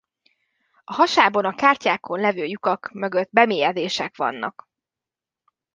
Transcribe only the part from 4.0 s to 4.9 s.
vannak.